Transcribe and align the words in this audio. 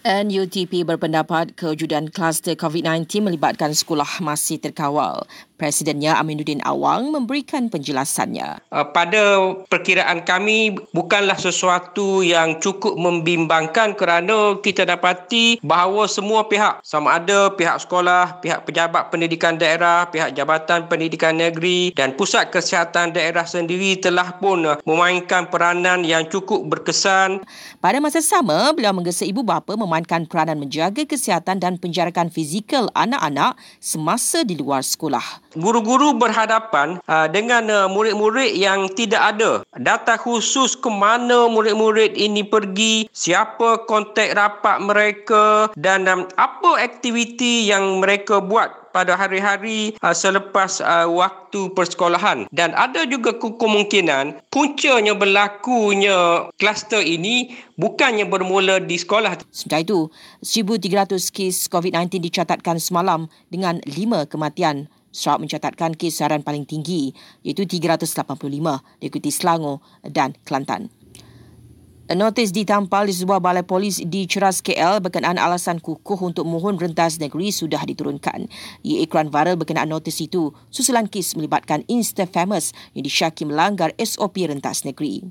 NUTP 0.00 0.88
berpendapat 0.88 1.52
kewujudan 1.60 2.08
kluster 2.08 2.56
COVID-19 2.56 3.20
melibatkan 3.20 3.76
sekolah 3.76 4.24
masih 4.24 4.56
terkawal. 4.56 5.28
Presidennya 5.60 6.16
Aminuddin 6.16 6.64
Awang 6.64 7.12
memberikan 7.12 7.68
penjelasannya. 7.68 8.64
Uh, 8.72 8.86
pada 8.96 9.52
perkiraan 9.68 10.24
kami 10.24 10.72
bukanlah 10.96 11.36
sesuatu 11.36 12.24
yang 12.24 12.56
cukup 12.64 12.96
membimbangkan 12.96 13.92
kerana 13.92 14.56
kita 14.64 14.88
dapati 14.88 15.60
bahawa 15.60 16.08
semua 16.08 16.48
pihak 16.48 16.80
sama 16.80 17.20
ada 17.20 17.52
pihak 17.52 17.76
sekolah, 17.76 18.40
pihak 18.40 18.64
pejabat 18.64 19.12
pendidikan 19.12 19.60
daerah, 19.60 20.08
pihak 20.08 20.32
jabatan 20.32 20.88
pendidikan 20.88 21.36
negeri 21.36 21.92
dan 21.92 22.16
pusat 22.16 22.48
kesihatan 22.48 23.12
daerah 23.12 23.44
sendiri 23.44 24.00
telah 24.00 24.40
pun 24.40 24.64
uh, 24.64 24.80
memainkan 24.88 25.44
peranan 25.52 26.08
yang 26.08 26.24
cukup 26.24 26.64
berkesan. 26.72 27.44
Pada 27.84 28.00
masa 28.00 28.24
sama, 28.24 28.72
beliau 28.72 28.96
menggesa 28.96 29.28
ibu 29.28 29.44
bapa 29.44 29.76
memainkan 29.76 30.24
peranan 30.24 30.56
menjaga 30.56 31.04
kesihatan 31.04 31.60
dan 31.60 31.76
penjarakan 31.76 32.32
fizikal 32.32 32.88
anak-anak 32.96 33.60
semasa 33.76 34.40
di 34.40 34.56
luar 34.56 34.80
sekolah 34.80 35.49
guru-guru 35.56 36.14
berhadapan 36.14 37.02
uh, 37.10 37.26
dengan 37.26 37.66
uh, 37.70 37.86
murid-murid 37.90 38.54
yang 38.54 38.86
tidak 38.94 39.36
ada. 39.36 39.50
Data 39.78 40.14
khusus 40.14 40.78
ke 40.78 40.90
mana 40.90 41.50
murid-murid 41.50 42.14
ini 42.14 42.46
pergi, 42.46 43.08
siapa 43.10 43.86
kontak 43.86 44.34
rapat 44.36 44.78
mereka 44.82 45.70
dan 45.74 46.06
um, 46.06 46.26
apa 46.38 46.78
aktiviti 46.78 47.66
yang 47.66 47.98
mereka 47.98 48.38
buat 48.38 48.80
pada 48.90 49.14
hari-hari 49.14 49.94
uh, 50.02 50.14
selepas 50.14 50.82
uh, 50.82 51.06
waktu 51.06 51.70
persekolahan. 51.74 52.50
Dan 52.50 52.74
ada 52.74 53.06
juga 53.06 53.34
kemungkinan 53.38 54.50
puncanya 54.50 55.14
berlakunya 55.14 56.50
kluster 56.58 57.00
ini 57.02 57.54
bukannya 57.78 58.26
bermula 58.26 58.82
di 58.82 58.98
sekolah. 58.98 59.38
Sementara 59.54 59.82
itu, 59.82 60.10
1,300 60.42 61.16
kes 61.30 61.70
COVID-19 61.70 62.18
dicatatkan 62.30 62.82
semalam 62.82 63.30
dengan 63.48 63.78
5 63.86 64.26
kematian 64.26 64.90
Sarawak 65.10 65.46
mencatatkan 65.46 65.98
kisaran 65.98 66.46
paling 66.46 66.62
tinggi 66.62 67.10
iaitu 67.42 67.66
385 67.66 68.22
diikuti 69.02 69.30
Selangor 69.34 69.82
dan 70.06 70.38
Kelantan. 70.46 70.90
Notis 72.10 72.50
ditampal 72.50 73.06
di 73.06 73.14
sebuah 73.14 73.38
balai 73.38 73.62
polis 73.62 74.02
di 74.02 74.26
Ceras 74.26 74.58
KL 74.58 74.98
berkenaan 74.98 75.38
alasan 75.38 75.78
kukuh 75.78 76.18
untuk 76.18 76.42
mohon 76.42 76.74
rentas 76.74 77.22
negeri 77.22 77.54
sudah 77.54 77.86
diturunkan. 77.86 78.50
Ia 78.82 79.06
iklan 79.06 79.30
viral 79.30 79.54
berkenaan 79.54 79.94
notis 79.94 80.18
itu 80.18 80.50
susulan 80.74 81.06
kes 81.06 81.38
melibatkan 81.38 81.86
Insta 81.86 82.26
Famous 82.26 82.74
yang 82.98 83.06
disyaki 83.06 83.46
melanggar 83.46 83.94
SOP 83.94 84.42
rentas 84.42 84.82
negeri. 84.82 85.22